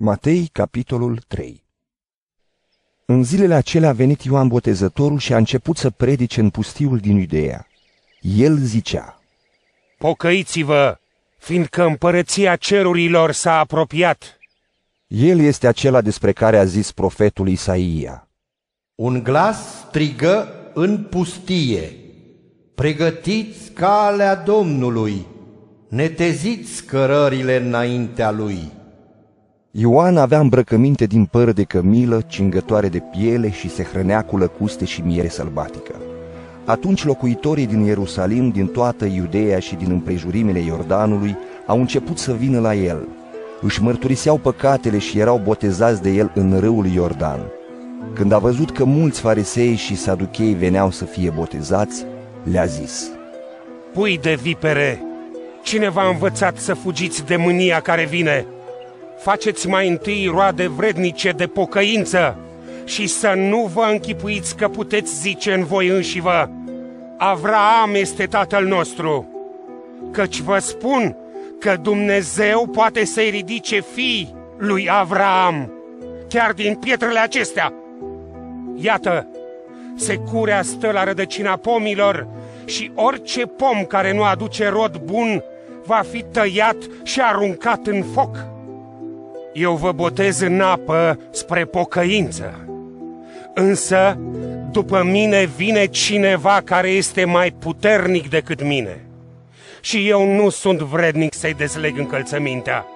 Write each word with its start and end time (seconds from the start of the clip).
Matei, 0.00 0.48
capitolul 0.52 1.20
3 1.28 1.64
În 3.04 3.24
zilele 3.24 3.54
acelea 3.54 3.88
a 3.88 3.92
venit 3.92 4.22
Ioan 4.22 4.48
Botezătorul 4.48 5.18
și 5.18 5.32
a 5.32 5.36
început 5.36 5.76
să 5.76 5.90
predice 5.90 6.40
în 6.40 6.50
pustiul 6.50 6.98
din 6.98 7.16
Iudeea. 7.16 7.66
El 8.20 8.56
zicea, 8.56 9.20
Pocăiți-vă, 9.98 10.98
fiindcă 11.38 11.84
împărăția 11.84 12.56
cerurilor 12.56 13.32
s-a 13.32 13.58
apropiat. 13.58 14.38
El 15.06 15.40
este 15.40 15.66
acela 15.66 16.00
despre 16.00 16.32
care 16.32 16.58
a 16.58 16.64
zis 16.64 16.92
profetul 16.92 17.48
Isaia. 17.48 18.28
Un 18.94 19.22
glas 19.22 19.86
strigă 19.86 20.52
în 20.74 21.04
pustie, 21.04 21.92
pregătiți 22.74 23.70
calea 23.70 24.34
Domnului, 24.34 25.26
neteziți 25.88 26.84
cărările 26.84 27.56
înaintea 27.56 28.30
Lui. 28.30 28.76
Ioan 29.70 30.16
avea 30.16 30.40
îmbrăcăminte 30.40 31.04
din 31.04 31.24
păr 31.24 31.52
de 31.52 31.62
cămilă, 31.62 32.20
cingătoare 32.26 32.88
de 32.88 33.02
piele 33.10 33.50
și 33.50 33.68
se 33.70 33.82
hrănea 33.82 34.22
cu 34.22 34.36
lăcuste 34.36 34.84
și 34.84 35.00
miere 35.00 35.28
sălbatică. 35.28 35.94
Atunci 36.64 37.04
locuitorii 37.04 37.66
din 37.66 37.80
Ierusalim, 37.80 38.50
din 38.50 38.66
toată 38.66 39.04
Iudeea 39.04 39.58
și 39.58 39.74
din 39.74 39.90
împrejurimile 39.90 40.58
Iordanului 40.58 41.36
au 41.66 41.78
început 41.78 42.18
să 42.18 42.32
vină 42.32 42.60
la 42.60 42.74
el. 42.74 43.08
Își 43.60 43.82
mărturiseau 43.82 44.36
păcatele 44.36 44.98
și 44.98 45.18
erau 45.18 45.40
botezați 45.44 46.02
de 46.02 46.10
el 46.10 46.30
în 46.34 46.58
râul 46.60 46.86
Iordan. 46.86 47.40
Când 48.14 48.32
a 48.32 48.38
văzut 48.38 48.70
că 48.70 48.84
mulți 48.84 49.20
farisei 49.20 49.74
și 49.74 49.96
saduchei 49.96 50.54
veneau 50.54 50.90
să 50.90 51.04
fie 51.04 51.30
botezați, 51.30 52.04
le-a 52.42 52.64
zis, 52.64 53.10
Pui 53.92 54.18
de 54.22 54.38
vipere, 54.42 55.02
cine 55.62 55.90
v-a 55.90 56.08
învățat 56.08 56.56
să 56.56 56.74
fugiți 56.74 57.26
de 57.26 57.36
mânia 57.36 57.80
care 57.80 58.06
vine? 58.06 58.46
Faceți 59.18 59.68
mai 59.68 59.88
întâi 59.88 60.28
roade 60.30 60.68
vrednice 60.68 61.30
de 61.30 61.46
pocăință 61.46 62.36
și 62.84 63.06
să 63.06 63.32
nu 63.36 63.70
vă 63.74 63.88
închipuiți 63.90 64.56
că 64.56 64.68
puteți 64.68 65.20
zice 65.20 65.52
în 65.52 65.64
voi 65.64 65.86
înșivă, 65.88 66.50
Avraam 67.16 67.94
este 67.94 68.26
tatăl 68.26 68.64
nostru, 68.66 69.28
căci 70.12 70.40
vă 70.40 70.58
spun 70.58 71.16
că 71.58 71.76
Dumnezeu 71.82 72.66
poate 72.66 73.04
să-i 73.04 73.30
ridice 73.30 73.80
fii 73.80 74.34
lui 74.56 74.88
Avraam, 74.90 75.72
chiar 76.28 76.52
din 76.52 76.74
pietrele 76.74 77.18
acestea. 77.18 77.72
Iată, 78.76 79.26
securea 79.96 80.62
stă 80.62 80.90
la 80.90 81.04
rădăcina 81.04 81.56
pomilor 81.56 82.26
și 82.64 82.90
orice 82.94 83.46
pom 83.46 83.84
care 83.84 84.12
nu 84.12 84.22
aduce 84.22 84.68
rod 84.68 84.96
bun 84.96 85.42
va 85.84 86.02
fi 86.10 86.24
tăiat 86.32 86.76
și 87.02 87.20
aruncat 87.20 87.86
în 87.86 88.02
foc. 88.02 88.36
Eu 89.52 89.74
vă 89.74 89.92
botez 89.92 90.40
în 90.40 90.60
apă 90.60 91.18
spre 91.30 91.64
pocăință, 91.64 92.68
însă 93.54 94.18
după 94.72 95.02
mine 95.02 95.44
vine 95.56 95.86
cineva 95.86 96.60
care 96.64 96.88
este 96.88 97.24
mai 97.24 97.50
puternic 97.50 98.28
decât 98.30 98.62
mine 98.62 99.02
și 99.80 100.08
eu 100.08 100.34
nu 100.34 100.48
sunt 100.48 100.78
vrednic 100.78 101.34
să-i 101.34 101.54
dezleg 101.54 101.98
încălțămintea. 101.98 102.86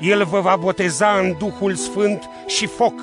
El 0.00 0.24
vă 0.24 0.40
va 0.40 0.56
boteza 0.56 1.18
în 1.22 1.34
Duhul 1.38 1.74
Sfânt 1.74 2.28
și 2.46 2.66
foc. 2.66 2.94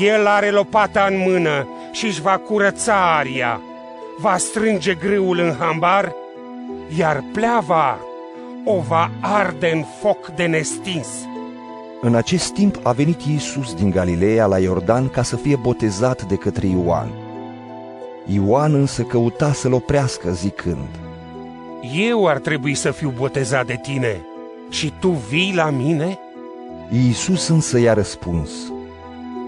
El 0.00 0.26
are 0.26 0.50
lopata 0.50 1.06
în 1.10 1.18
mână 1.18 1.68
și 1.92 2.06
își 2.06 2.20
va 2.20 2.36
curăța 2.36 3.16
aria, 3.16 3.60
va 4.18 4.36
strânge 4.36 4.94
grâul 4.94 5.38
în 5.38 5.54
hambar, 5.58 6.12
iar 6.98 7.24
pleava 7.32 7.98
o 8.64 8.80
va 8.80 9.10
arde 9.20 9.70
în 9.74 9.84
foc 10.00 10.26
de 10.34 10.46
nestins. 10.46 11.08
În 12.00 12.14
acest 12.14 12.52
timp 12.52 12.78
a 12.82 12.92
venit 12.92 13.22
Iisus 13.22 13.74
din 13.74 13.90
Galileea 13.90 14.46
la 14.46 14.58
Iordan 14.58 15.08
ca 15.08 15.22
să 15.22 15.36
fie 15.36 15.56
botezat 15.56 16.22
de 16.22 16.34
către 16.34 16.66
Ioan. 16.66 17.10
Ioan 18.26 18.74
însă 18.74 19.02
căuta 19.02 19.52
să-l 19.52 19.72
oprească 19.72 20.32
zicând, 20.32 20.88
Eu 22.08 22.26
ar 22.26 22.38
trebui 22.38 22.74
să 22.74 22.90
fiu 22.90 23.12
botezat 23.16 23.66
de 23.66 23.78
tine 23.82 24.26
și 24.70 24.92
tu 25.00 25.08
vii 25.08 25.52
la 25.54 25.70
mine? 25.70 26.18
Iisus 26.90 27.48
însă 27.48 27.78
i-a 27.78 27.92
răspuns, 27.92 28.50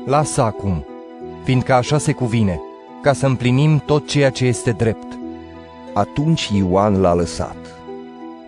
Lasă 0.06 0.42
acum, 0.42 0.84
fiindcă 1.44 1.74
așa 1.74 1.98
se 1.98 2.12
cuvine, 2.12 2.60
ca 3.02 3.12
să 3.12 3.26
împlinim 3.26 3.82
tot 3.86 4.08
ceea 4.08 4.30
ce 4.30 4.44
este 4.44 4.70
drept. 4.70 5.18
Atunci 5.94 6.50
Ioan 6.54 7.00
l-a 7.00 7.14
lăsat. 7.14 7.63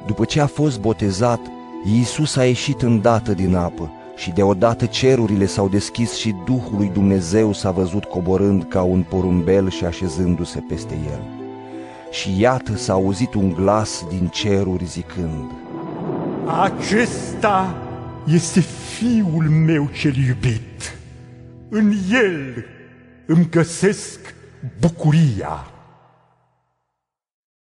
După 0.06 0.25
ce 0.25 0.41
a 0.41 0.47
fost 0.47 0.81
botezat, 0.81 1.41
Iisus 1.84 2.37
a 2.37 2.44
ieșit 2.44 2.83
îndată 2.83 3.33
din 3.33 3.55
apă 3.55 3.91
și 4.17 4.31
deodată 4.31 4.87
cerurile 4.87 5.47
s-au 5.47 5.69
deschis 5.69 6.15
și 6.15 6.34
Duhul 6.44 6.77
lui 6.77 6.91
Dumnezeu 6.93 7.53
s-a 7.53 7.71
văzut 7.71 8.05
coborând 8.05 8.67
ca 8.69 8.83
un 8.83 9.03
porumbel 9.03 9.71
și 9.71 9.84
așezându-se 9.84 10.61
peste 10.69 10.94
el. 10.94 11.21
Și 12.11 12.41
iată 12.41 12.77
s-a 12.77 12.93
auzit 12.93 13.34
un 13.34 13.53
glas 13.53 14.05
din 14.09 14.27
ceruri 14.27 14.84
zicând, 14.84 15.50
Acesta 16.62 17.77
este 18.27 18.61
fiul 18.61 19.44
meu 19.44 19.88
cel 20.00 20.17
iubit. 20.17 20.97
În 21.69 21.93
el 22.11 22.65
îmi 23.27 23.49
găsesc 23.50 24.19
bucuria. 24.81 25.67